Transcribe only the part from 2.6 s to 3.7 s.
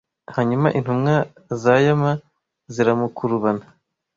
ziramukurubana